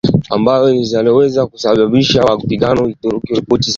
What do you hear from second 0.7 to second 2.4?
zinaweza kusababisha